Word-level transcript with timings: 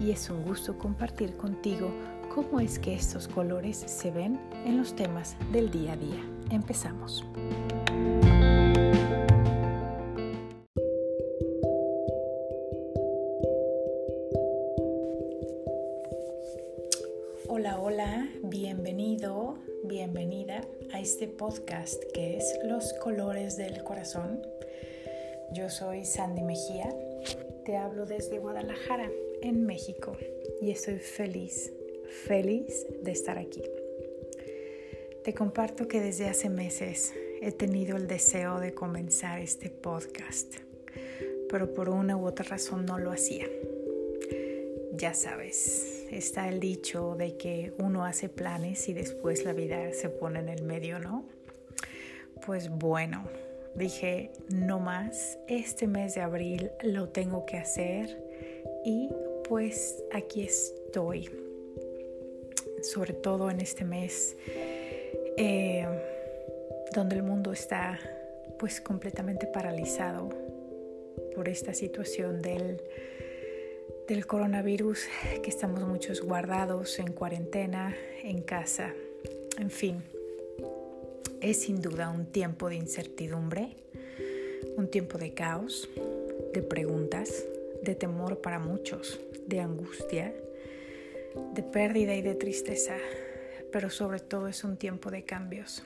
y 0.00 0.10
es 0.10 0.28
un 0.30 0.44
gusto 0.44 0.76
compartir 0.78 1.36
contigo 1.36 1.90
cómo 2.34 2.60
es 2.60 2.78
que 2.78 2.94
estos 2.94 3.28
colores 3.28 3.76
se 3.78 4.10
ven 4.10 4.38
en 4.64 4.76
los 4.76 4.94
temas 4.94 5.36
del 5.52 5.70
día 5.70 5.92
a 5.92 5.96
día. 5.96 6.22
Empezamos. 6.50 7.24
Hola, 17.48 17.80
hola, 17.80 18.28
bienvenido, 18.42 19.58
bienvenida 19.84 20.60
a 20.92 21.00
este 21.00 21.26
podcast 21.26 22.02
que 22.12 22.36
es 22.36 22.58
Los 22.64 22.92
colores 22.94 23.56
del 23.56 23.82
corazón. 23.82 24.42
Yo 25.52 25.70
soy 25.70 26.04
Sandy 26.04 26.42
Mejía 26.42 26.90
te 27.66 27.76
hablo 27.76 28.06
desde 28.06 28.38
Guadalajara, 28.38 29.10
en 29.46 29.64
México, 29.64 30.16
y 30.60 30.70
estoy 30.70 30.98
feliz, 30.98 31.72
feliz 32.26 32.86
de 33.02 33.12
estar 33.12 33.38
aquí. 33.38 33.62
Te 35.22 35.34
comparto 35.34 35.86
que 35.86 36.00
desde 36.00 36.26
hace 36.26 36.48
meses 36.48 37.14
he 37.40 37.52
tenido 37.52 37.96
el 37.96 38.08
deseo 38.08 38.58
de 38.58 38.74
comenzar 38.74 39.40
este 39.40 39.70
podcast, 39.70 40.54
pero 41.48 41.72
por 41.74 41.88
una 41.88 42.16
u 42.16 42.26
otra 42.26 42.44
razón 42.44 42.86
no 42.86 42.98
lo 42.98 43.12
hacía. 43.12 43.46
Ya 44.94 45.14
sabes, 45.14 46.06
está 46.10 46.48
el 46.48 46.58
dicho 46.58 47.14
de 47.16 47.36
que 47.36 47.72
uno 47.78 48.04
hace 48.04 48.28
planes 48.28 48.88
y 48.88 48.94
después 48.94 49.44
la 49.44 49.52
vida 49.52 49.92
se 49.92 50.08
pone 50.08 50.40
en 50.40 50.48
el 50.48 50.62
medio, 50.64 50.98
¿no? 50.98 51.24
Pues 52.44 52.68
bueno, 52.68 53.28
dije, 53.76 54.32
no 54.48 54.80
más, 54.80 55.38
este 55.46 55.86
mes 55.86 56.14
de 56.16 56.22
abril 56.22 56.70
lo 56.82 57.10
tengo 57.10 57.46
que 57.46 57.58
hacer 57.58 58.24
y 58.84 59.10
pues 59.48 60.02
aquí 60.12 60.42
estoy, 60.42 61.30
sobre 62.82 63.12
todo 63.12 63.50
en 63.50 63.60
este 63.60 63.84
mes 63.84 64.36
eh, 65.36 65.86
donde 66.92 67.16
el 67.16 67.22
mundo 67.22 67.52
está 67.52 67.98
pues 68.58 68.80
completamente 68.80 69.46
paralizado 69.46 70.30
por 71.34 71.48
esta 71.48 71.74
situación 71.74 72.42
del, 72.42 72.82
del 74.08 74.26
coronavirus, 74.26 75.04
que 75.42 75.50
estamos 75.50 75.82
muchos 75.82 76.22
guardados 76.22 76.98
en 76.98 77.12
cuarentena, 77.12 77.94
en 78.22 78.42
casa, 78.42 78.94
en 79.58 79.70
fin. 79.70 80.02
Es 81.40 81.60
sin 81.60 81.82
duda 81.82 82.08
un 82.08 82.26
tiempo 82.26 82.68
de 82.68 82.76
incertidumbre, 82.76 83.76
un 84.76 84.88
tiempo 84.88 85.18
de 85.18 85.34
caos, 85.34 85.88
de 86.54 86.62
preguntas, 86.62 87.44
de 87.86 87.94
temor 87.94 88.40
para 88.40 88.58
muchos, 88.58 89.20
de 89.46 89.60
angustia, 89.60 90.34
de 91.54 91.62
pérdida 91.62 92.14
y 92.14 92.22
de 92.22 92.34
tristeza, 92.34 92.96
pero 93.70 93.90
sobre 93.90 94.18
todo 94.18 94.48
es 94.48 94.64
un 94.64 94.76
tiempo 94.76 95.10
de 95.10 95.22
cambios. 95.24 95.84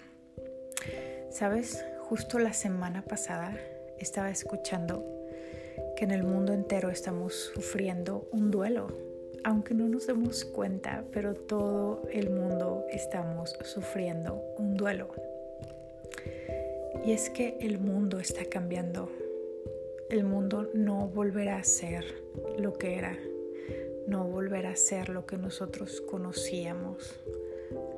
¿Sabes? 1.30 1.84
Justo 2.00 2.38
la 2.38 2.54
semana 2.54 3.02
pasada 3.02 3.56
estaba 3.98 4.30
escuchando 4.30 5.04
que 5.96 6.04
en 6.04 6.10
el 6.10 6.22
mundo 6.22 6.54
entero 6.54 6.88
estamos 6.88 7.52
sufriendo 7.54 8.28
un 8.32 8.50
duelo, 8.50 8.88
aunque 9.44 9.74
no 9.74 9.86
nos 9.86 10.06
demos 10.06 10.44
cuenta, 10.46 11.04
pero 11.12 11.34
todo 11.34 12.02
el 12.10 12.30
mundo 12.30 12.86
estamos 12.90 13.58
sufriendo 13.62 14.42
un 14.56 14.74
duelo. 14.74 15.08
Y 17.04 17.12
es 17.12 17.28
que 17.28 17.58
el 17.60 17.78
mundo 17.78 18.18
está 18.20 18.44
cambiando. 18.46 19.10
El 20.10 20.24
mundo 20.24 20.68
no 20.74 21.06
volverá 21.06 21.58
a 21.58 21.64
ser 21.64 22.04
lo 22.58 22.72
que 22.72 22.96
era. 22.96 23.16
No 24.08 24.24
volverá 24.24 24.70
a 24.70 24.76
ser 24.76 25.08
lo 25.08 25.24
que 25.24 25.38
nosotros 25.38 26.00
conocíamos, 26.00 27.20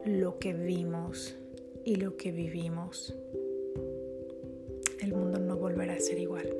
lo 0.04 0.38
que 0.38 0.52
vimos 0.52 1.34
y 1.86 1.96
lo 1.96 2.18
que 2.18 2.30
vivimos. 2.30 3.16
El 5.00 5.14
mundo 5.14 5.38
no 5.38 5.56
volverá 5.56 5.94
a 5.94 6.00
ser 6.00 6.18
igual. 6.18 6.54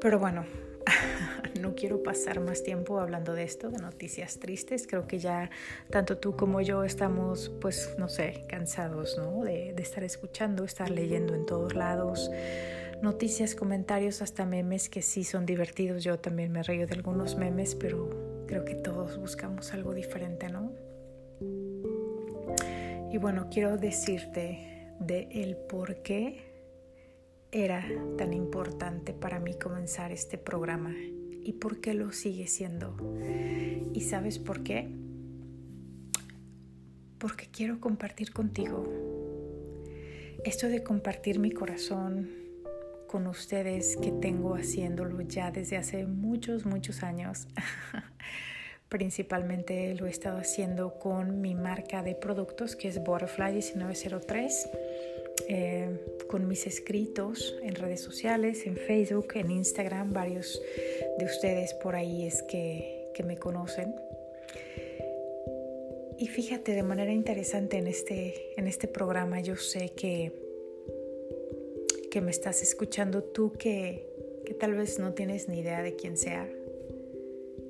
Pero 0.00 0.18
bueno, 0.18 0.46
no 1.60 1.74
quiero 1.74 2.02
pasar 2.02 2.40
más 2.40 2.62
tiempo 2.62 2.98
hablando 2.98 3.34
de 3.34 3.44
esto, 3.44 3.70
de 3.70 3.78
noticias 3.78 4.38
tristes. 4.38 4.86
Creo 4.86 5.06
que 5.06 5.18
ya 5.18 5.50
tanto 5.90 6.18
tú 6.18 6.36
como 6.36 6.60
yo 6.60 6.84
estamos, 6.84 7.50
pues, 7.60 7.94
no 7.98 8.08
sé, 8.08 8.44
cansados, 8.48 9.16
¿no? 9.18 9.44
De, 9.44 9.74
estar 9.78 10.04
escuchando, 10.04 10.64
estar 10.64 10.90
leyendo 10.90 11.34
en 11.34 11.46
todos 11.46 11.74
lados 11.74 12.30
noticias, 13.02 13.54
comentarios, 13.54 14.22
hasta 14.22 14.46
memes 14.46 14.88
que 14.88 15.02
sí 15.02 15.24
son 15.24 15.44
divertidos. 15.44 16.02
Yo 16.04 16.18
también 16.18 16.52
me 16.52 16.62
río 16.62 16.86
de 16.86 16.94
algunos 16.94 17.36
memes, 17.36 17.74
pero 17.74 18.44
creo 18.46 18.64
que 18.64 18.74
todos 18.74 19.18
buscamos 19.18 19.74
algo 19.74 19.92
diferente, 19.92 20.48
¿no? 20.48 20.72
Y 23.12 23.18
bueno, 23.18 23.48
quiero 23.50 23.76
decirte 23.76 24.88
de 25.00 25.28
el 25.30 25.56
por 25.56 25.96
qué 25.96 26.43
era 27.54 27.86
tan 28.18 28.34
importante 28.34 29.12
para 29.12 29.38
mí 29.38 29.54
comenzar 29.54 30.10
este 30.10 30.38
programa 30.38 30.92
y 30.92 31.52
por 31.52 31.80
qué 31.80 31.94
lo 31.94 32.10
sigue 32.10 32.48
siendo. 32.48 32.96
¿Y 33.92 34.00
sabes 34.00 34.40
por 34.40 34.64
qué? 34.64 34.90
Porque 37.18 37.46
quiero 37.46 37.78
compartir 37.78 38.32
contigo. 38.32 38.92
Esto 40.44 40.66
de 40.68 40.82
compartir 40.82 41.38
mi 41.38 41.52
corazón 41.52 42.28
con 43.06 43.28
ustedes 43.28 43.96
que 43.98 44.10
tengo 44.10 44.56
haciéndolo 44.56 45.20
ya 45.20 45.52
desde 45.52 45.76
hace 45.76 46.06
muchos, 46.06 46.66
muchos 46.66 47.04
años. 47.04 47.46
Principalmente 48.88 49.94
lo 49.94 50.06
he 50.06 50.10
estado 50.10 50.38
haciendo 50.38 50.98
con 50.98 51.40
mi 51.40 51.54
marca 51.54 52.02
de 52.02 52.16
productos 52.16 52.74
que 52.74 52.88
es 52.88 53.02
Butterfly 53.02 53.54
1903 53.54 54.70
eh, 55.48 56.00
con 56.26 56.48
mis 56.48 56.66
escritos 56.66 57.56
en 57.62 57.74
redes 57.74 58.00
sociales, 58.00 58.66
en 58.66 58.76
Facebook, 58.76 59.28
en 59.34 59.50
Instagram, 59.50 60.12
varios 60.12 60.60
de 61.18 61.24
ustedes 61.24 61.74
por 61.74 61.96
ahí 61.96 62.26
es 62.26 62.42
que, 62.42 63.10
que 63.14 63.22
me 63.22 63.36
conocen. 63.36 63.94
Y 66.18 66.28
fíjate, 66.28 66.72
de 66.72 66.82
manera 66.82 67.12
interesante 67.12 67.76
en 67.76 67.86
este, 67.86 68.58
en 68.58 68.68
este 68.68 68.88
programa 68.88 69.40
yo 69.40 69.56
sé 69.56 69.90
que, 69.90 70.32
que 72.10 72.20
me 72.20 72.30
estás 72.30 72.62
escuchando 72.62 73.22
tú 73.22 73.52
que, 73.52 74.08
que 74.44 74.54
tal 74.54 74.74
vez 74.74 74.98
no 74.98 75.14
tienes 75.14 75.48
ni 75.48 75.60
idea 75.60 75.82
de 75.82 75.96
quién 75.96 76.16
sea, 76.16 76.48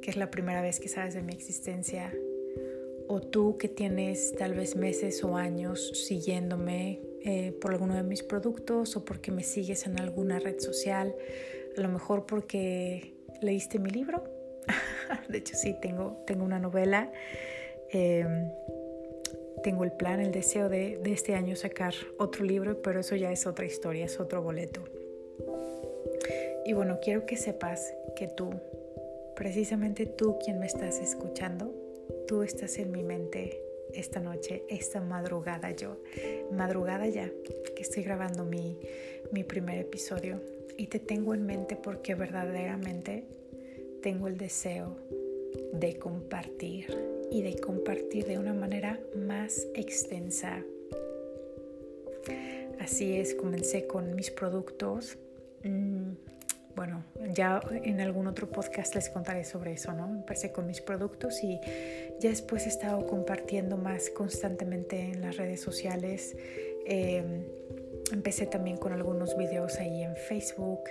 que 0.03 0.11
es 0.11 0.17
la 0.17 0.31
primera 0.31 0.61
vez 0.61 0.79
que 0.79 0.89
sabes 0.89 1.15
de 1.15 1.23
mi 1.23 1.33
existencia, 1.33 2.15
o 3.09 3.21
tú 3.21 3.57
que 3.59 3.69
tienes 3.69 4.34
tal 4.37 4.55
vez 4.55 4.77
meses 4.77 5.25
o 5.25 5.37
años 5.37 6.07
siguiéndome 6.07 7.01
eh, 7.27 7.53
por 7.59 7.73
alguno 7.73 7.95
de 7.95 8.03
mis 8.03 8.23
productos 8.23 8.97
o 8.97 9.05
porque 9.07 9.33
me 9.33 9.43
sigues 9.43 9.87
en 9.87 9.99
alguna 9.99 10.39
red 10.39 10.59
social, 10.59 11.15
a 11.75 11.81
lo 11.81 11.89
mejor 11.89 12.27
porque 12.27 13.15
leíste 13.41 13.78
mi 13.78 13.89
libro. 13.89 14.25
de 15.31 15.39
hecho, 15.39 15.57
sí, 15.57 15.75
tengo, 15.81 16.22
tengo 16.27 16.45
una 16.45 16.59
novela. 16.59 17.10
Em, 17.91 18.51
tengo 19.63 19.84
el 19.84 19.93
plan, 19.93 20.21
el 20.21 20.33
deseo 20.33 20.69
de, 20.69 20.98
de 20.98 21.13
este 21.13 21.34
año 21.34 21.57
sacar 21.57 21.95
otro 22.19 22.45
libro, 22.45 22.83
pero 22.83 23.01
eso 23.01 23.16
ya 23.16 23.33
es 23.33 23.47
otra 23.47 23.65
historia, 23.65 24.04
es 24.04 24.21
otro 24.21 24.43
boleto. 24.43 24.84
Y 26.66 26.75
bueno, 26.75 26.98
quiero 27.01 27.25
que 27.25 27.39
sepas 27.39 27.95
que 28.16 28.28
tú, 28.28 28.51
precisamente 29.34 30.04
tú 30.04 30.37
quien 30.45 30.59
me 30.59 30.66
estás 30.66 30.98
escuchando, 30.98 31.75
tú 32.28 32.43
estás 32.43 32.77
en 32.77 32.91
mi 32.91 33.03
mente 33.03 33.64
esta 33.95 34.21
noche, 34.21 34.65
esta 34.69 35.01
madrugada 35.01 35.71
yo, 35.71 35.99
madrugada 36.53 37.07
ya, 37.09 37.31
que 37.75 37.83
estoy 37.83 38.03
grabando 38.03 38.45
mi, 38.45 38.79
mi 39.33 39.45
primer 39.45 39.79
episodio 39.79 40.41
y 40.77 40.87
te 40.87 40.99
tengo 40.99 41.35
en 41.35 41.47
mente 41.47 41.77
porque 41.77 42.15
verdaderamente 42.15 43.25
tengo 44.03 44.29
el 44.29 44.37
deseo 44.37 44.97
de 45.73 45.99
compartir 45.99 46.87
y 47.31 47.43
de 47.43 47.57
compartir 47.59 48.27
de 48.27 48.39
una 48.39 48.55
manera 48.55 49.01
más 49.17 49.67
extensa. 49.75 50.63
Así 52.79 53.17
es, 53.17 53.35
comencé 53.35 53.87
con 53.87 54.15
mis 54.15 54.31
productos. 54.31 55.17
Mm, 55.63 56.13
bueno, 56.76 57.04
ya 57.32 57.60
en 57.71 58.00
algún 58.00 58.26
otro 58.26 58.50
podcast 58.50 58.94
les 58.94 59.09
contaré 59.09 59.44
sobre 59.44 59.72
eso, 59.72 59.92
¿no? 59.92 60.06
Empecé 60.06 60.53
con 60.53 60.66
mis 60.66 60.80
productos 60.80 61.42
y 61.42 61.60
ya 62.21 62.30
después 62.30 62.66
he 62.66 62.68
estado 62.68 63.06
compartiendo 63.06 63.76
más 63.76 64.10
constantemente 64.10 65.00
en 65.00 65.21
las 65.21 65.36
redes 65.36 65.60
sociales. 65.60 66.36
Em, 66.86 67.44
empecé 68.12 68.47
también 68.47 68.76
con 68.76 68.92
algunos 68.92 69.36
videos 69.36 69.78
ahí 69.78 70.03
en 70.03 70.16
Facebook. 70.16 70.82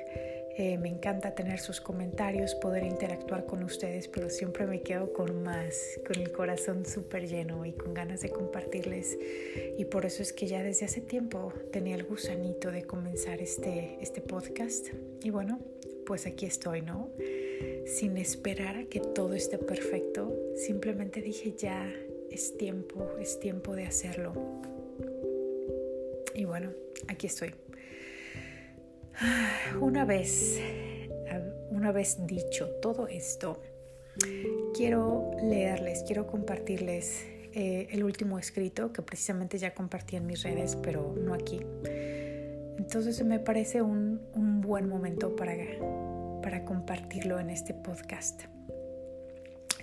Eh, 0.55 0.77
me 0.77 0.89
encanta 0.89 1.33
tener 1.33 1.59
sus 1.59 1.81
comentarios, 1.81 2.53
poder 2.53 2.83
interactuar 2.83 3.45
con 3.45 3.63
ustedes, 3.63 4.07
pero 4.07 4.29
siempre 4.29 4.67
me 4.67 4.81
quedo 4.81 5.11
con 5.11 5.41
más, 5.41 5.99
con 6.05 6.21
el 6.21 6.31
corazón 6.31 6.85
súper 6.85 7.27
lleno 7.27 7.65
y 7.65 7.73
con 7.73 7.93
ganas 7.93 8.21
de 8.21 8.29
compartirles. 8.29 9.17
Y 9.77 9.85
por 9.85 10.05
eso 10.05 10.21
es 10.21 10.31
que 10.31 10.45
ya 10.45 10.61
desde 10.61 10.85
hace 10.85 11.01
tiempo 11.01 11.51
tenía 11.71 11.95
el 11.95 12.03
gusanito 12.03 12.71
de 12.71 12.83
comenzar 12.83 13.41
este, 13.41 13.97
este 13.99 14.21
podcast. 14.21 14.89
Y 15.23 15.31
bueno, 15.31 15.59
pues 16.05 16.27
aquí 16.27 16.45
estoy, 16.45 16.81
¿no? 16.81 17.09
Sin 17.85 18.17
esperar 18.17 18.77
a 18.77 18.83
que 18.85 18.99
todo 18.99 19.33
esté 19.33 19.57
perfecto, 19.57 20.37
simplemente 20.55 21.21
dije 21.21 21.55
ya 21.57 21.91
es 22.29 22.57
tiempo, 22.57 23.09
es 23.19 23.39
tiempo 23.39 23.75
de 23.75 23.85
hacerlo. 23.85 24.33
Y 26.35 26.45
bueno, 26.45 26.71
aquí 27.07 27.27
estoy. 27.27 27.53
Una 29.79 30.05
vez, 30.05 30.59
una 31.69 31.91
vez 31.91 32.17
dicho 32.25 32.69
todo 32.81 33.07
esto, 33.07 33.61
quiero 34.73 35.31
leerles, 35.41 36.03
quiero 36.05 36.27
compartirles 36.27 37.25
eh, 37.53 37.87
el 37.91 38.03
último 38.03 38.39
escrito 38.39 38.91
que 38.91 39.01
precisamente 39.01 39.57
ya 39.57 39.73
compartí 39.73 40.15
en 40.15 40.25
mis 40.25 40.43
redes, 40.43 40.75
pero 40.75 41.13
no 41.17 41.33
aquí. 41.33 41.61
Entonces 42.77 43.23
me 43.23 43.39
parece 43.39 43.81
un, 43.81 44.21
buen 44.61 44.87
momento 44.87 45.35
para 45.35 46.65
compartirlo 46.65 47.39
en 47.39 47.49
este 47.49 47.73
podcast. 47.73 48.43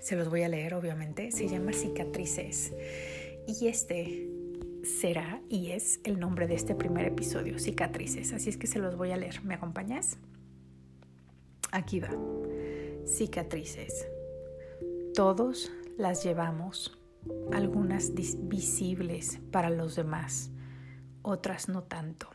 Se 0.00 0.16
los 0.16 0.30
voy 0.30 0.42
a 0.42 0.48
leer, 0.48 0.74
obviamente. 0.74 1.30
Se 1.30 1.46
llama 1.46 1.72
Cicatrices. 1.72 2.72
Y 3.46 3.68
este 3.68 4.29
será 4.82 5.42
y 5.48 5.70
es 5.70 6.00
el 6.04 6.18
nombre 6.18 6.46
de 6.46 6.54
este 6.54 6.74
primer 6.74 7.06
episodio, 7.06 7.58
cicatrices. 7.58 8.32
Así 8.32 8.50
es 8.50 8.56
que 8.56 8.66
se 8.66 8.78
los 8.78 8.96
voy 8.96 9.10
a 9.10 9.16
leer. 9.16 9.42
¿Me 9.44 9.54
acompañas? 9.54 10.18
Aquí 11.72 12.00
va. 12.00 12.10
Cicatrices. 13.06 14.08
Todos 15.14 15.70
las 15.96 16.24
llevamos, 16.24 16.98
algunas 17.52 18.12
visibles 18.48 19.40
para 19.50 19.70
los 19.70 19.96
demás, 19.96 20.50
otras 21.22 21.68
no 21.68 21.82
tanto. 21.82 22.30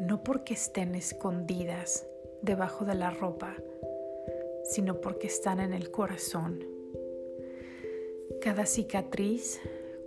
No 0.00 0.22
porque 0.22 0.54
estén 0.54 0.94
escondidas 0.94 2.06
debajo 2.42 2.84
de 2.84 2.94
la 2.94 3.10
ropa, 3.10 3.54
sino 4.64 5.00
porque 5.00 5.26
están 5.26 5.60
en 5.60 5.72
el 5.72 5.90
corazón. 5.90 6.64
Cada 8.40 8.66
cicatriz 8.66 9.60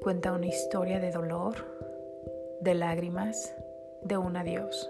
cuenta 0.08 0.32
una 0.32 0.48
historia 0.48 1.02
de 1.02 1.12
dolor, 1.12 1.56
de 2.62 2.76
lágrimas, 2.76 3.54
de 4.04 4.16
un 4.16 4.38
adiós, 4.38 4.90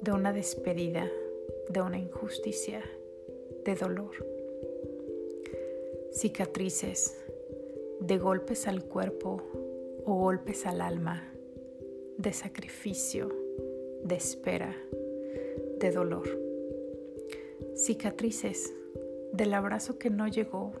de 0.00 0.12
una 0.12 0.32
despedida, 0.32 1.10
de 1.68 1.82
una 1.82 1.98
injusticia, 1.98 2.82
de 3.66 3.74
dolor. 3.74 4.12
Cicatrices, 6.10 7.22
de 8.00 8.16
golpes 8.16 8.66
al 8.66 8.82
cuerpo 8.82 9.42
o 10.06 10.14
golpes 10.14 10.64
al 10.64 10.80
alma, 10.80 11.30
de 12.16 12.32
sacrificio, 12.32 13.28
de 14.04 14.14
espera, 14.14 14.74
de 15.80 15.90
dolor. 15.90 16.40
Cicatrices 17.76 18.72
del 19.34 19.52
abrazo 19.52 19.98
que 19.98 20.08
no 20.08 20.28
llegó 20.28 20.72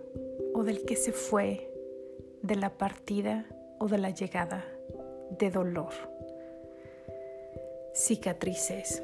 o 0.54 0.64
del 0.64 0.86
que 0.86 0.96
se 0.96 1.12
fue 1.12 1.71
de 2.42 2.56
la 2.56 2.70
partida 2.70 3.46
o 3.78 3.86
de 3.86 3.98
la 3.98 4.10
llegada, 4.10 4.64
de 5.38 5.50
dolor. 5.50 5.92
Cicatrices 7.94 9.00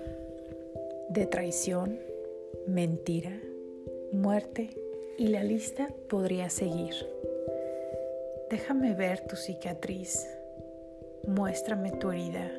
de 1.08 1.24
traición, 1.26 2.00
mentira, 2.66 3.40
muerte 4.12 4.70
y 5.16 5.28
la 5.28 5.44
lista 5.44 5.88
podría 6.08 6.50
seguir. 6.50 6.94
Déjame 8.50 8.94
ver 8.94 9.20
tu 9.26 9.36
cicatriz, 9.36 10.26
muéstrame 11.26 11.92
tu 11.92 12.10
herida, 12.10 12.50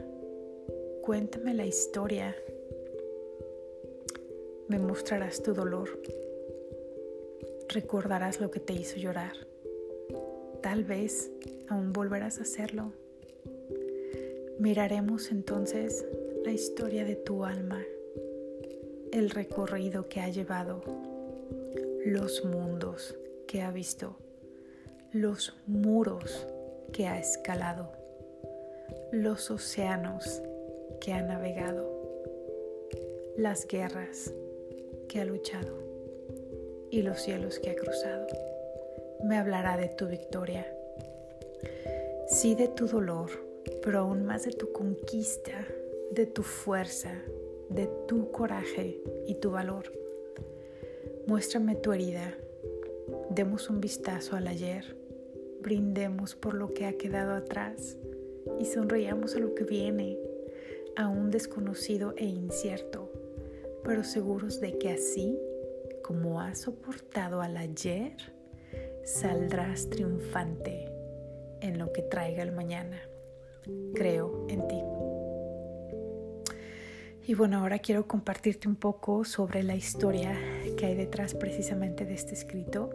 cuéntame 1.02 1.54
la 1.54 1.66
historia, 1.66 2.36
me 4.70 4.80
mostrarás 4.80 5.44
tu 5.44 5.54
dolor, 5.54 6.02
recordarás 7.68 8.40
lo 8.40 8.50
que 8.50 8.62
te 8.62 8.74
hizo 8.74 8.98
llorar 8.98 9.49
Tal 10.70 10.84
vez 10.84 11.32
aún 11.68 11.94
volverás 11.94 12.38
a 12.38 12.44
hacerlo. 12.44 12.94
Miraremos 14.60 15.32
entonces 15.32 16.06
la 16.46 16.52
historia 16.52 17.06
de 17.06 17.16
tu 17.16 17.44
alma, 17.44 17.82
el 19.12 19.32
recorrido 19.32 20.08
que 20.08 20.20
ha 20.22 20.30
llevado, 20.30 20.84
los 22.06 22.46
mundos 22.46 23.18
que 23.48 23.64
ha 23.64 23.72
visto, 23.72 24.16
los 25.12 25.56
muros 25.66 26.46
que 26.94 27.08
ha 27.08 27.18
escalado, 27.18 27.92
los 29.12 29.50
océanos 29.50 30.40
que 31.02 31.14
ha 31.14 31.24
navegado, 31.24 32.22
las 33.38 33.66
guerras 33.66 34.32
que 35.08 35.20
ha 35.20 35.26
luchado 35.26 35.80
y 36.92 37.02
los 37.02 37.20
cielos 37.22 37.58
que 37.58 37.72
ha 37.72 37.76
cruzado 37.76 38.28
me 39.24 39.38
hablará 39.38 39.78
de 39.78 39.90
tu 39.90 40.08
victoria. 40.08 40.66
Sí 42.28 42.56
de 42.56 42.68
tu 42.68 42.88
dolor, 42.88 43.30
pero 43.84 44.00
aún 44.00 44.26
más 44.26 44.46
de 44.46 44.52
tu 44.52 44.72
conquista, 44.72 45.68
de 46.12 46.26
tu 46.26 46.44
fuerza, 46.44 47.12
de 47.70 47.90
tu 48.08 48.32
coraje 48.32 49.02
y 49.28 49.36
tu 49.36 49.52
valor. 49.52 49.92
Muéstrame 51.28 51.76
tu 51.76 51.92
herida, 51.92 52.34
demos 53.30 53.70
un 53.70 53.82
vistazo 53.82 54.36
al 54.36 54.48
ayer, 54.48 54.96
brindemos 55.62 56.36
por 56.36 56.54
lo 56.54 56.74
que 56.74 56.86
ha 56.86 56.94
quedado 56.94 57.34
atrás 57.34 57.98
y 58.60 58.66
sonreíamos 58.66 59.36
a 59.36 59.40
lo 59.40 59.54
que 59.54 59.64
viene, 59.64 60.18
aún 60.96 61.30
desconocido 61.30 62.14
e 62.18 62.26
incierto, 62.26 63.12
pero 63.84 64.04
seguros 64.04 64.60
de 64.60 64.78
que 64.78 64.90
así 64.92 65.38
como 66.04 66.42
has 66.42 66.62
soportado 66.62 67.42
al 67.42 67.58
ayer, 67.58 68.14
saldrás 69.04 69.90
triunfante 69.90 70.92
en 71.62 71.78
lo 71.78 71.92
que 71.92 72.02
traiga 72.02 72.44
el 72.44 72.52
mañana. 72.52 73.00
Creo 73.94 74.46
en 74.50 74.68
ti. 74.68 74.82
Y 77.28 77.36
bueno, 77.36 77.60
ahora 77.60 77.78
quiero 77.80 78.08
compartirte 78.08 78.68
un 78.68 78.76
poco 78.76 79.24
sobre 79.24 79.62
la 79.62 79.76
historia 79.76 80.36
que 80.78 80.88
hay 80.88 80.96
detrás 80.96 81.36
precisamente 81.36 82.06
de 82.06 82.16
este 82.16 82.34
escrito. 82.34 82.90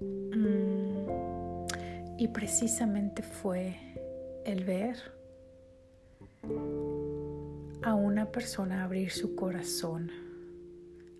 Mm, 0.00 1.66
y 2.18 2.28
precisamente 2.28 3.22
fue 3.22 3.76
el 4.44 4.64
ver 4.64 4.96
a 7.82 7.94
una 7.94 8.32
persona 8.32 8.82
abrir 8.82 9.12
su 9.12 9.36
corazón, 9.36 10.10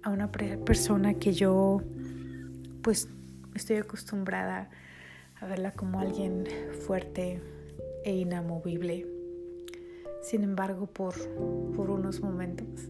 a 0.02 0.10
una 0.10 0.32
persona 0.32 1.14
que 1.14 1.32
yo 1.32 1.82
pues 2.82 3.08
Estoy 3.56 3.76
acostumbrada 3.76 4.68
a 5.40 5.46
verla 5.46 5.72
como 5.72 5.98
alguien 5.98 6.44
fuerte 6.86 7.40
e 8.04 8.12
inamovible. 8.12 9.06
Sin 10.20 10.44
embargo, 10.44 10.86
por, 10.86 11.14
por 11.74 11.88
unos 11.88 12.20
momentos 12.20 12.82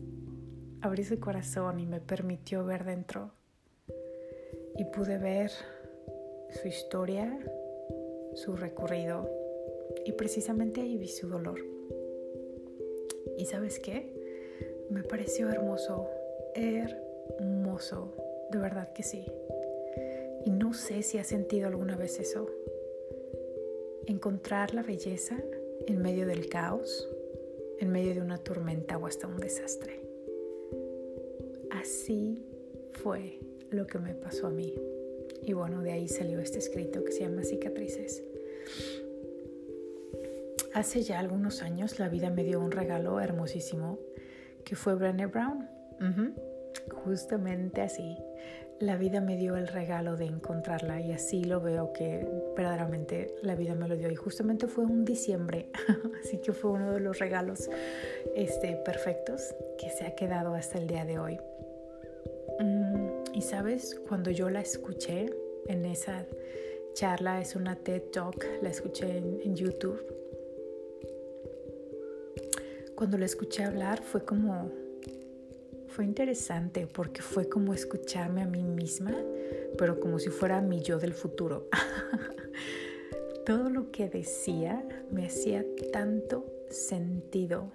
abrí 0.82 1.04
su 1.04 1.20
corazón 1.20 1.78
y 1.78 1.86
me 1.86 2.00
permitió 2.00 2.64
ver 2.64 2.84
dentro. 2.84 3.30
Y 4.76 4.84
pude 4.86 5.18
ver 5.18 5.52
su 6.50 6.66
historia, 6.66 7.38
su 8.34 8.56
recorrido. 8.56 9.30
Y 10.04 10.12
precisamente 10.12 10.80
ahí 10.80 10.96
vi 10.96 11.06
su 11.06 11.28
dolor. 11.28 11.60
¿Y 13.38 13.44
sabes 13.44 13.78
qué? 13.78 14.12
Me 14.90 15.04
pareció 15.04 15.48
hermoso, 15.48 16.10
hermoso, 16.56 18.16
de 18.50 18.58
verdad 18.58 18.92
que 18.92 19.04
sí. 19.04 19.26
Y 20.46 20.50
no 20.50 20.72
sé 20.74 21.02
si 21.02 21.18
has 21.18 21.26
sentido 21.26 21.66
alguna 21.66 21.96
vez 21.96 22.20
eso. 22.20 22.48
Encontrar 24.06 24.72
la 24.74 24.84
belleza 24.84 25.36
en 25.88 26.00
medio 26.00 26.24
del 26.24 26.48
caos, 26.48 27.08
en 27.80 27.90
medio 27.90 28.14
de 28.14 28.20
una 28.20 28.38
tormenta 28.38 28.96
o 28.96 29.06
hasta 29.06 29.26
un 29.26 29.38
desastre. 29.38 30.00
Así 31.72 32.46
fue 32.92 33.40
lo 33.70 33.88
que 33.88 33.98
me 33.98 34.14
pasó 34.14 34.46
a 34.46 34.50
mí. 34.50 34.72
Y 35.42 35.52
bueno, 35.52 35.82
de 35.82 35.90
ahí 35.90 36.06
salió 36.06 36.38
este 36.38 36.58
escrito 36.58 37.02
que 37.02 37.10
se 37.10 37.22
llama 37.22 37.42
Cicatrices. 37.42 38.22
Hace 40.74 41.02
ya 41.02 41.18
algunos 41.18 41.60
años 41.60 41.98
la 41.98 42.08
vida 42.08 42.30
me 42.30 42.44
dio 42.44 42.60
un 42.60 42.70
regalo 42.70 43.18
hermosísimo 43.20 43.98
que 44.64 44.76
fue 44.76 44.94
Brené 44.94 45.26
Brown. 45.26 45.68
Justamente 47.04 47.80
así. 47.80 48.16
La 48.78 48.96
vida 48.98 49.22
me 49.22 49.38
dio 49.38 49.56
el 49.56 49.68
regalo 49.68 50.16
de 50.16 50.26
encontrarla 50.26 51.00
y 51.00 51.12
así 51.12 51.44
lo 51.44 51.62
veo 51.62 51.94
que 51.94 52.28
verdaderamente 52.54 53.34
la 53.40 53.54
vida 53.54 53.74
me 53.74 53.88
lo 53.88 53.96
dio. 53.96 54.10
Y 54.10 54.16
justamente 54.16 54.66
fue 54.66 54.84
un 54.84 55.04
diciembre, 55.06 55.70
así 56.22 56.38
que 56.38 56.52
fue 56.52 56.72
uno 56.72 56.92
de 56.92 57.00
los 57.00 57.18
regalos 57.18 57.70
este, 58.34 58.76
perfectos 58.76 59.54
que 59.78 59.88
se 59.88 60.04
ha 60.04 60.14
quedado 60.14 60.54
hasta 60.54 60.76
el 60.76 60.86
día 60.88 61.06
de 61.06 61.18
hoy. 61.18 61.40
Mm, 62.60 63.34
y 63.34 63.40
sabes, 63.40 63.98
cuando 64.08 64.30
yo 64.30 64.50
la 64.50 64.60
escuché 64.60 65.30
en 65.68 65.86
esa 65.86 66.26
charla, 66.92 67.40
es 67.40 67.56
una 67.56 67.76
TED 67.76 68.02
Talk, 68.12 68.44
la 68.60 68.68
escuché 68.68 69.16
en 69.16 69.56
YouTube. 69.56 70.00
Cuando 72.94 73.16
la 73.16 73.24
escuché 73.24 73.64
hablar 73.64 74.02
fue 74.02 74.22
como 74.24 74.70
fue 75.96 76.04
interesante 76.04 76.86
porque 76.86 77.22
fue 77.22 77.48
como 77.48 77.72
escucharme 77.72 78.42
a 78.42 78.46
mí 78.46 78.62
misma, 78.62 79.16
pero 79.78 79.98
como 79.98 80.18
si 80.18 80.28
fuera 80.28 80.60
mi 80.60 80.82
yo 80.82 80.98
del 80.98 81.14
futuro. 81.14 81.70
Todo 83.46 83.70
lo 83.70 83.90
que 83.90 84.10
decía 84.10 84.86
me 85.10 85.24
hacía 85.24 85.64
tanto 85.94 86.44
sentido. 86.68 87.72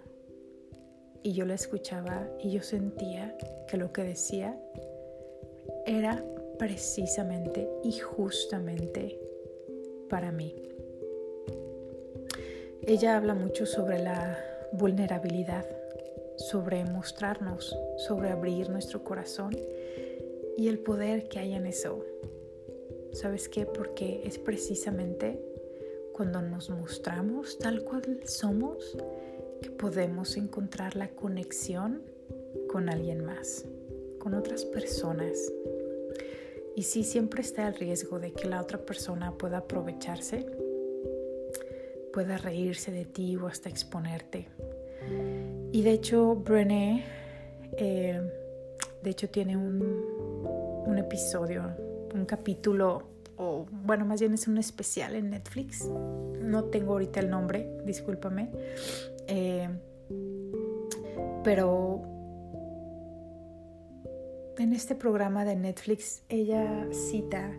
Y 1.23 1.33
yo 1.33 1.47
la 1.47 1.55
escuchaba 1.55 2.29
y 2.39 2.51
yo 2.51 2.61
sentía 2.61 3.35
que 3.67 3.77
lo 3.77 3.91
que 3.91 4.03
decía 4.03 4.55
era 5.87 6.23
precisamente 6.59 7.67
y 7.83 7.97
justamente 7.97 9.19
para 10.11 10.31
mí. 10.31 10.55
Ella 12.83 13.17
habla 13.17 13.33
mucho 13.33 13.65
sobre 13.65 13.97
la 13.97 14.37
vulnerabilidad 14.73 15.80
sobre 16.49 16.83
mostrarnos, 16.85 17.75
sobre 17.97 18.29
abrir 18.29 18.69
nuestro 18.69 19.03
corazón 19.03 19.55
y 20.57 20.67
el 20.67 20.79
poder 20.79 21.27
que 21.27 21.39
hay 21.39 21.53
en 21.53 21.65
eso. 21.65 22.03
¿Sabes 23.13 23.49
qué? 23.49 23.65
Porque 23.65 24.21
es 24.25 24.37
precisamente 24.37 25.39
cuando 26.13 26.41
nos 26.41 26.69
mostramos 26.69 27.57
tal 27.57 27.83
cual 27.83 28.21
somos 28.25 28.97
que 29.61 29.69
podemos 29.69 30.37
encontrar 30.37 30.95
la 30.95 31.09
conexión 31.09 32.01
con 32.67 32.89
alguien 32.89 33.23
más, 33.23 33.65
con 34.19 34.33
otras 34.33 34.65
personas. 34.65 35.51
Y 36.75 36.83
si 36.83 37.03
siempre 37.03 37.41
está 37.41 37.67
el 37.67 37.75
riesgo 37.75 38.19
de 38.19 38.31
que 38.33 38.47
la 38.47 38.61
otra 38.61 38.79
persona 38.85 39.37
pueda 39.37 39.57
aprovecharse, 39.57 40.45
pueda 42.13 42.37
reírse 42.37 42.91
de 42.91 43.05
ti 43.05 43.35
o 43.35 43.47
hasta 43.47 43.69
exponerte. 43.69 44.47
Y 45.71 45.83
de 45.83 45.91
hecho, 45.91 46.35
Brené, 46.35 47.03
eh, 47.77 48.21
de 49.03 49.09
hecho, 49.09 49.29
tiene 49.29 49.57
un, 49.57 49.81
un, 50.85 50.97
episodio, 50.97 51.63
un 52.13 52.25
capítulo, 52.25 53.03
o 53.37 53.65
bueno, 53.71 54.05
más 54.05 54.19
bien 54.19 54.33
es 54.33 54.47
un 54.47 54.57
especial 54.57 55.15
en 55.15 55.29
Netflix. 55.29 55.85
No 55.85 56.65
tengo 56.65 56.93
ahorita 56.93 57.19
el 57.19 57.29
nombre, 57.29 57.69
discúlpame. 57.85 58.49
Eh, 59.27 59.69
pero 61.43 62.03
en 64.57 64.73
este 64.73 64.93
programa 64.93 65.43
de 65.43 65.55
Netflix 65.55 66.21
ella 66.29 66.87
cita 66.91 67.51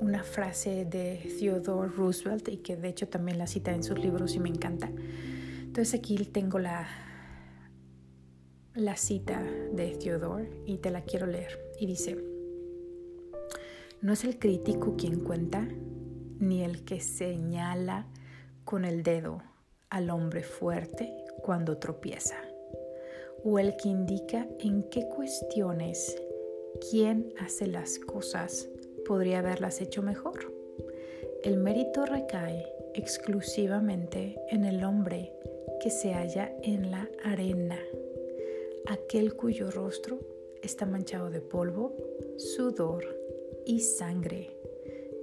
una 0.00 0.22
frase 0.22 0.84
de 0.84 1.18
Theodore 1.38 1.88
Roosevelt 1.88 2.48
y 2.48 2.58
que 2.58 2.76
de 2.76 2.88
hecho 2.88 3.08
también 3.08 3.38
la 3.38 3.46
cita 3.46 3.72
en 3.72 3.82
sus 3.82 3.98
libros 3.98 4.34
y 4.34 4.40
me 4.40 4.50
encanta. 4.50 4.90
Entonces 5.70 6.00
aquí 6.00 6.16
tengo 6.24 6.58
la, 6.58 6.84
la 8.74 8.96
cita 8.96 9.40
de 9.72 9.96
Theodore 9.96 10.50
y 10.66 10.78
te 10.78 10.90
la 10.90 11.02
quiero 11.02 11.28
leer. 11.28 11.60
Y 11.78 11.86
dice, 11.86 12.18
no 14.00 14.12
es 14.12 14.24
el 14.24 14.40
crítico 14.40 14.96
quien 14.96 15.20
cuenta, 15.20 15.68
ni 16.40 16.64
el 16.64 16.84
que 16.84 16.98
señala 16.98 18.08
con 18.64 18.84
el 18.84 19.04
dedo 19.04 19.44
al 19.90 20.10
hombre 20.10 20.42
fuerte 20.42 21.14
cuando 21.40 21.78
tropieza, 21.78 22.34
o 23.44 23.60
el 23.60 23.76
que 23.76 23.90
indica 23.90 24.48
en 24.58 24.82
qué 24.90 25.08
cuestiones 25.08 26.20
quién 26.90 27.32
hace 27.38 27.68
las 27.68 28.00
cosas 28.00 28.68
podría 29.06 29.38
haberlas 29.38 29.80
hecho 29.80 30.02
mejor. 30.02 30.52
El 31.44 31.58
mérito 31.58 32.06
recae 32.06 32.66
exclusivamente 32.94 34.36
en 34.50 34.64
el 34.64 34.84
hombre 34.84 35.32
que 35.80 35.90
se 35.90 36.12
halla 36.12 36.54
en 36.62 36.90
la 36.90 37.08
arena 37.24 37.78
aquel 38.90 39.34
cuyo 39.34 39.70
rostro 39.70 40.18
está 40.62 40.86
manchado 40.86 41.30
de 41.30 41.40
polvo, 41.40 41.94
sudor 42.36 43.04
y 43.64 43.80
sangre, 43.80 44.50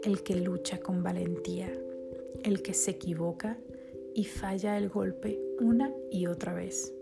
el 0.03 0.23
que 0.23 0.35
lucha 0.35 0.79
con 0.79 1.03
valentía, 1.03 1.71
el 2.43 2.61
que 2.61 2.73
se 2.73 2.91
equivoca 2.91 3.57
y 4.13 4.23
falla 4.23 4.77
el 4.77 4.89
golpe 4.89 5.39
una 5.59 5.93
y 6.11 6.27
otra 6.27 6.53
vez, 6.53 6.93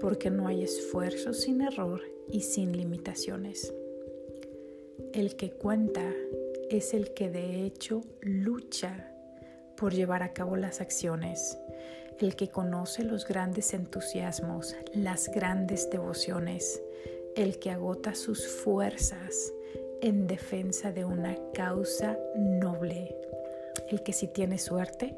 porque 0.00 0.30
no 0.30 0.46
hay 0.46 0.62
esfuerzo 0.62 1.32
sin 1.32 1.60
error 1.60 2.02
y 2.30 2.40
sin 2.42 2.76
limitaciones. 2.76 3.74
El 5.12 5.36
que 5.36 5.50
cuenta 5.50 6.12
es 6.70 6.94
el 6.94 7.12
que 7.12 7.30
de 7.30 7.64
hecho 7.66 8.02
lucha 8.20 9.11
por 9.82 9.92
llevar 9.92 10.22
a 10.22 10.32
cabo 10.32 10.54
las 10.54 10.80
acciones. 10.80 11.58
El 12.20 12.36
que 12.36 12.48
conoce 12.48 13.02
los 13.02 13.26
grandes 13.26 13.74
entusiasmos, 13.74 14.76
las 14.94 15.28
grandes 15.28 15.90
devociones, 15.90 16.80
el 17.34 17.58
que 17.58 17.72
agota 17.72 18.14
sus 18.14 18.46
fuerzas 18.46 19.52
en 20.00 20.28
defensa 20.28 20.92
de 20.92 21.04
una 21.04 21.36
causa 21.52 22.16
noble, 22.36 23.12
el 23.88 24.04
que 24.04 24.12
si 24.12 24.28
tiene 24.28 24.58
suerte, 24.58 25.16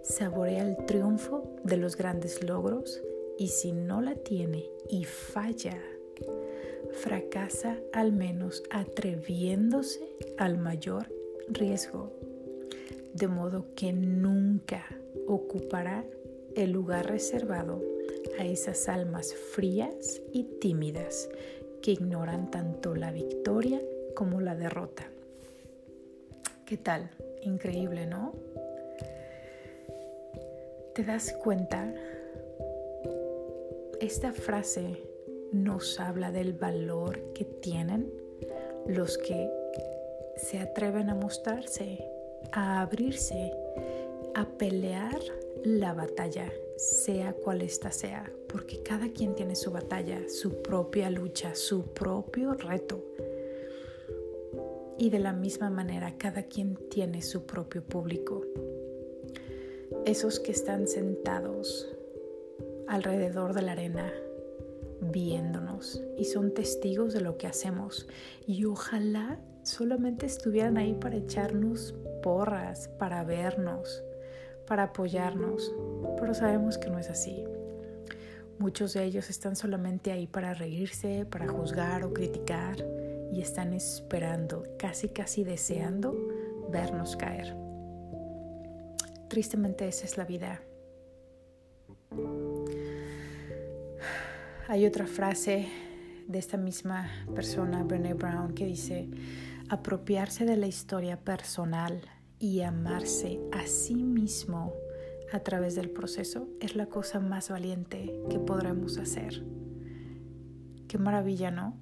saborea 0.00 0.62
el 0.62 0.78
triunfo 0.86 1.54
de 1.62 1.76
los 1.76 1.94
grandes 1.94 2.42
logros 2.42 3.02
y 3.36 3.48
si 3.48 3.72
no 3.72 4.00
la 4.00 4.14
tiene 4.14 4.64
y 4.88 5.04
falla, 5.04 5.78
fracasa 7.02 7.76
al 7.92 8.12
menos 8.12 8.62
atreviéndose 8.70 10.08
al 10.38 10.56
mayor 10.56 11.12
riesgo, 11.48 12.14
de 13.16 13.28
modo 13.28 13.74
que 13.74 13.94
nunca 13.94 14.84
ocupará 15.26 16.04
el 16.54 16.72
lugar 16.72 17.06
reservado 17.06 17.82
a 18.38 18.44
esas 18.44 18.88
almas 18.90 19.32
frías 19.34 20.20
y 20.32 20.44
tímidas 20.60 21.30
que 21.80 21.92
ignoran 21.92 22.50
tanto 22.50 22.94
la 22.94 23.10
victoria 23.12 23.80
como 24.14 24.42
la 24.42 24.54
derrota. 24.54 25.04
¿Qué 26.66 26.76
tal? 26.76 27.10
Increíble, 27.42 28.06
¿no? 28.06 28.34
¿Te 30.94 31.02
das 31.02 31.32
cuenta? 31.32 31.94
Esta 34.00 34.32
frase 34.32 35.02
nos 35.52 35.98
habla 36.00 36.32
del 36.32 36.52
valor 36.52 37.32
que 37.32 37.44
tienen 37.44 38.12
los 38.86 39.16
que 39.16 39.50
se 40.36 40.58
atreven 40.58 41.08
a 41.08 41.14
mostrarse, 41.14 42.15
a 42.52 42.80
abrirse, 42.82 43.52
a 44.34 44.46
pelear 44.46 45.20
la 45.64 45.94
batalla, 45.94 46.52
sea 46.76 47.32
cual 47.32 47.62
ésta 47.62 47.90
sea, 47.90 48.30
porque 48.48 48.82
cada 48.82 49.08
quien 49.08 49.34
tiene 49.34 49.56
su 49.56 49.70
batalla, 49.70 50.28
su 50.28 50.62
propia 50.62 51.10
lucha, 51.10 51.54
su 51.54 51.92
propio 51.92 52.54
reto. 52.54 53.04
Y 54.98 55.10
de 55.10 55.18
la 55.18 55.32
misma 55.32 55.70
manera, 55.70 56.16
cada 56.16 56.44
quien 56.44 56.76
tiene 56.88 57.22
su 57.22 57.44
propio 57.44 57.82
público. 57.82 58.42
Esos 60.04 60.40
que 60.40 60.52
están 60.52 60.86
sentados 60.86 61.88
alrededor 62.86 63.52
de 63.52 63.62
la 63.62 63.72
arena, 63.72 64.12
viéndonos 65.00 66.02
y 66.16 66.24
son 66.24 66.54
testigos 66.54 67.12
de 67.12 67.20
lo 67.20 67.36
que 67.36 67.46
hacemos. 67.46 68.06
Y 68.46 68.64
ojalá 68.64 69.40
solamente 69.66 70.26
estuvieran 70.26 70.78
ahí 70.78 70.94
para 70.94 71.16
echarnos 71.16 71.94
porras, 72.22 72.88
para 72.98 73.24
vernos, 73.24 74.02
para 74.66 74.84
apoyarnos, 74.84 75.74
pero 76.18 76.34
sabemos 76.34 76.78
que 76.78 76.88
no 76.88 76.98
es 76.98 77.10
así. 77.10 77.44
Muchos 78.58 78.94
de 78.94 79.04
ellos 79.04 79.28
están 79.28 79.56
solamente 79.56 80.12
ahí 80.12 80.26
para 80.26 80.54
reírse, 80.54 81.26
para 81.26 81.48
juzgar 81.48 82.04
o 82.04 82.14
criticar 82.14 82.76
y 83.32 83.40
están 83.40 83.74
esperando, 83.74 84.62
casi 84.78 85.08
casi 85.08 85.44
deseando 85.44 86.16
vernos 86.70 87.16
caer. 87.16 87.54
Tristemente 89.28 89.88
esa 89.88 90.06
es 90.06 90.16
la 90.16 90.24
vida. 90.24 90.62
Hay 94.68 94.86
otra 94.86 95.06
frase 95.06 95.68
de 96.26 96.38
esta 96.38 96.56
misma 96.56 97.08
persona, 97.34 97.82
Brené 97.84 98.14
Brown, 98.14 98.54
que 98.54 98.64
dice, 98.64 99.08
apropiarse 99.68 100.44
de 100.44 100.56
la 100.56 100.66
historia 100.66 101.18
personal 101.18 102.00
y 102.38 102.60
amarse 102.60 103.40
a 103.52 103.66
sí 103.66 103.94
mismo 103.94 104.74
a 105.32 105.40
través 105.40 105.74
del 105.74 105.90
proceso 105.90 106.48
es 106.60 106.76
la 106.76 106.86
cosa 106.86 107.18
más 107.20 107.50
valiente 107.50 108.12
que 108.30 108.38
podremos 108.38 108.98
hacer. 108.98 109.44
qué 110.88 110.98
maravilla, 110.98 111.50
¿no? 111.50 111.76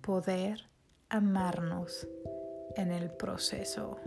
Poder 0.00 0.68
amarnos 1.08 2.08
en 2.76 2.90
el 2.90 3.10
proceso 3.10 3.98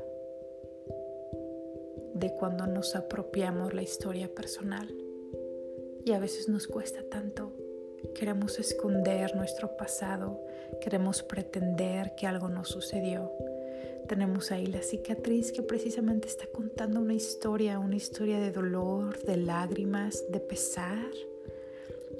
de 2.13 2.33
cuando 2.37 2.67
nos 2.67 2.95
apropiamos 2.95 3.73
la 3.73 3.81
historia 3.81 4.33
personal. 4.33 4.93
Y 6.05 6.11
a 6.11 6.19
veces 6.19 6.49
nos 6.49 6.67
cuesta 6.67 7.01
tanto. 7.09 7.60
Queremos 8.15 8.59
esconder 8.59 9.35
nuestro 9.35 9.77
pasado, 9.77 10.39
queremos 10.81 11.23
pretender 11.23 12.13
que 12.15 12.27
algo 12.27 12.49
nos 12.49 12.69
sucedió. 12.69 13.31
Tenemos 14.07 14.51
ahí 14.51 14.65
la 14.65 14.81
cicatriz 14.81 15.51
que 15.51 15.61
precisamente 15.61 16.27
está 16.27 16.45
contando 16.47 16.99
una 16.99 17.13
historia, 17.13 17.79
una 17.79 17.95
historia 17.95 18.39
de 18.39 18.51
dolor, 18.51 19.23
de 19.23 19.37
lágrimas, 19.37 20.23
de 20.31 20.39
pesar, 20.39 21.09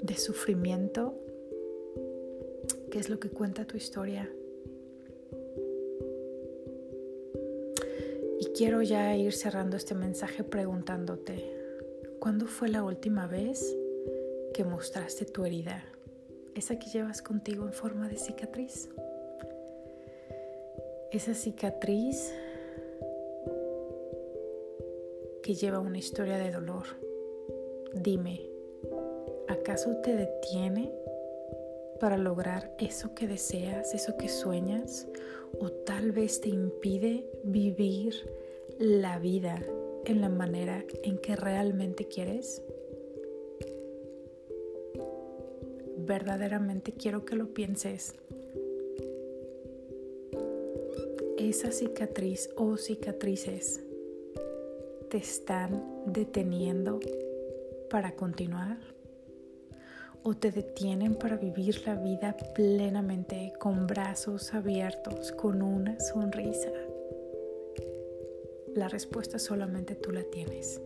de 0.00 0.16
sufrimiento. 0.16 1.14
¿Qué 2.90 2.98
es 2.98 3.08
lo 3.08 3.20
que 3.20 3.30
cuenta 3.30 3.66
tu 3.66 3.76
historia? 3.76 4.30
Y 8.40 8.46
quiero 8.56 8.82
ya 8.82 9.14
ir 9.16 9.32
cerrando 9.32 9.76
este 9.76 9.94
mensaje 9.94 10.44
preguntándote, 10.44 11.44
¿cuándo 12.18 12.46
fue 12.46 12.68
la 12.68 12.82
última 12.82 13.26
vez 13.26 13.76
que 14.52 14.64
mostraste 14.64 15.24
tu 15.24 15.44
herida? 15.44 15.82
Esa 16.54 16.78
que 16.78 16.90
llevas 16.90 17.22
contigo 17.22 17.64
en 17.66 17.72
forma 17.72 18.08
de 18.08 18.18
cicatriz. 18.18 18.90
Esa 21.10 21.34
cicatriz 21.34 22.32
que 25.42 25.54
lleva 25.54 25.78
una 25.78 25.98
historia 25.98 26.36
de 26.38 26.50
dolor. 26.50 26.84
Dime, 27.94 28.42
¿acaso 29.48 29.96
te 30.02 30.14
detiene 30.14 30.92
para 31.98 32.18
lograr 32.18 32.74
eso 32.78 33.14
que 33.14 33.26
deseas, 33.26 33.94
eso 33.94 34.16
que 34.16 34.28
sueñas? 34.28 35.08
¿O 35.60 35.70
tal 35.70 36.12
vez 36.12 36.40
te 36.40 36.48
impide 36.48 37.26
vivir 37.42 38.14
la 38.78 39.18
vida 39.18 39.62
en 40.04 40.20
la 40.20 40.28
manera 40.28 40.84
en 41.02 41.18
que 41.18 41.36
realmente 41.36 42.06
quieres? 42.06 42.62
Verdaderamente 46.12 46.92
quiero 46.92 47.24
que 47.24 47.36
lo 47.36 47.54
pienses. 47.54 48.14
Esa 51.38 51.72
cicatriz 51.72 52.50
o 52.54 52.76
cicatrices 52.76 53.82
te 55.08 55.16
están 55.16 55.82
deteniendo 56.04 57.00
para 57.88 58.14
continuar 58.14 58.76
o 60.22 60.34
te 60.34 60.50
detienen 60.50 61.14
para 61.14 61.38
vivir 61.38 61.80
la 61.86 61.94
vida 61.94 62.36
plenamente 62.54 63.54
con 63.58 63.86
brazos 63.86 64.52
abiertos, 64.52 65.32
con 65.32 65.62
una 65.62 65.98
sonrisa? 65.98 66.72
La 68.74 68.88
respuesta 68.88 69.38
solamente 69.38 69.94
tú 69.94 70.12
la 70.12 70.24
tienes. 70.24 70.78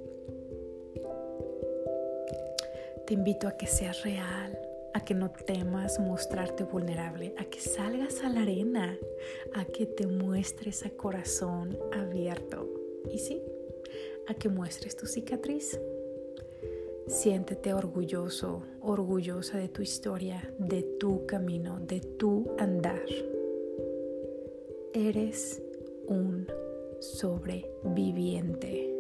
Te 3.08 3.14
invito 3.14 3.48
a 3.48 3.56
que 3.56 3.66
seas 3.66 4.04
real, 4.04 4.65
a 4.96 5.04
que 5.04 5.12
no 5.12 5.30
temas 5.30 6.00
mostrarte 6.00 6.64
vulnerable, 6.64 7.34
a 7.36 7.44
que 7.44 7.60
salgas 7.60 8.24
a 8.24 8.30
la 8.30 8.40
arena, 8.40 8.96
a 9.52 9.66
que 9.66 9.84
te 9.84 10.06
muestres 10.06 10.86
a 10.86 10.90
corazón 10.90 11.78
abierto. 11.92 12.66
Y 13.12 13.18
sí, 13.18 13.42
a 14.26 14.32
que 14.32 14.48
muestres 14.48 14.96
tu 14.96 15.04
cicatriz. 15.04 15.78
Siéntete 17.08 17.74
orgulloso, 17.74 18.62
orgullosa 18.80 19.58
de 19.58 19.68
tu 19.68 19.82
historia, 19.82 20.50
de 20.58 20.82
tu 20.82 21.26
camino, 21.26 21.78
de 21.78 22.00
tu 22.00 22.56
andar. 22.58 23.04
Eres 24.94 25.60
un 26.06 26.46
sobreviviente. 27.00 28.94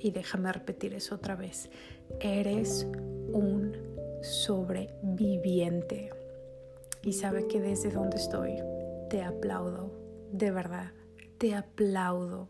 Y 0.00 0.10
déjame 0.10 0.52
repetir 0.52 0.92
eso 0.92 1.14
otra 1.14 1.36
vez. 1.36 1.70
Eres 2.18 2.84
un 3.32 3.83
sobreviviente. 4.24 6.10
Y 7.02 7.12
sabe 7.12 7.46
que 7.46 7.60
desde 7.60 7.90
donde 7.90 8.16
estoy, 8.16 8.56
te 9.10 9.22
aplaudo, 9.22 9.92
de 10.32 10.50
verdad, 10.50 10.92
te 11.38 11.54
aplaudo. 11.54 12.48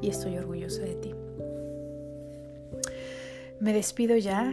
Y 0.00 0.10
estoy 0.10 0.36
orgullosa 0.36 0.82
de 0.82 0.94
ti. 0.94 1.14
Me 3.60 3.72
despido 3.72 4.16
ya. 4.16 4.52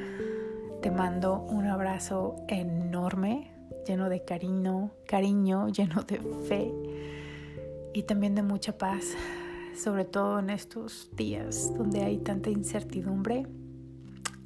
Te 0.82 0.91
mando 0.91 1.41
un 1.41 1.65
abrazo 1.65 2.38
enorme, 2.47 3.52
lleno 3.86 4.08
de 4.08 4.23
cariño, 4.23 4.91
cariño, 5.06 5.67
lleno 5.73 6.04
de 6.04 6.19
fe 6.47 6.71
y 7.93 8.04
también 8.04 8.36
de 8.36 8.43
mucha 8.43 8.78
paz, 8.78 9.04
sobre 9.75 10.06
todo 10.06 10.39
en 10.39 10.49
estos 10.49 11.10
días 11.15 11.73
donde 11.75 12.04
hay 12.04 12.19
tanta 12.19 12.49
incertidumbre 12.49 13.45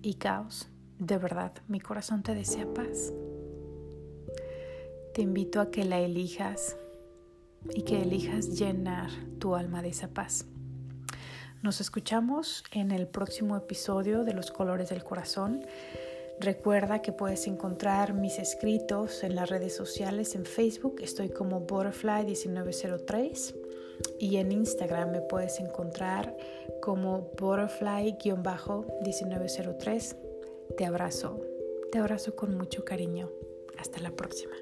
y 0.01 0.15
caos. 0.15 0.72
De 1.03 1.17
verdad, 1.17 1.51
mi 1.67 1.81
corazón 1.81 2.23
te 2.23 2.33
desea 2.33 2.65
paz. 2.73 3.11
Te 5.13 5.21
invito 5.21 5.59
a 5.59 5.69
que 5.69 5.83
la 5.83 5.99
elijas 5.99 6.77
y 7.73 7.81
que 7.81 8.01
elijas 8.01 8.57
llenar 8.57 9.09
tu 9.37 9.55
alma 9.55 9.81
de 9.81 9.89
esa 9.89 10.07
paz. 10.07 10.45
Nos 11.61 11.81
escuchamos 11.81 12.63
en 12.71 12.91
el 12.91 13.07
próximo 13.07 13.57
episodio 13.57 14.23
de 14.23 14.33
Los 14.33 14.49
Colores 14.49 14.91
del 14.91 15.03
Corazón. 15.03 15.65
Recuerda 16.39 17.01
que 17.01 17.11
puedes 17.11 17.47
encontrar 17.47 18.13
mis 18.13 18.39
escritos 18.39 19.25
en 19.25 19.35
las 19.35 19.49
redes 19.49 19.75
sociales. 19.75 20.35
En 20.35 20.45
Facebook 20.45 21.01
estoy 21.01 21.27
como 21.27 21.67
Butterfly1903 21.67 23.55
y 24.19 24.37
en 24.37 24.53
Instagram 24.53 25.11
me 25.11 25.19
puedes 25.19 25.59
encontrar 25.59 26.33
como 26.81 27.29
Butterfly-1903. 27.35 30.32
Te 30.77 30.85
abrazo, 30.85 31.39
te 31.91 31.99
abrazo 31.99 32.35
con 32.35 32.57
mucho 32.57 32.83
cariño. 32.83 33.31
Hasta 33.77 33.99
la 33.99 34.11
próxima. 34.11 34.55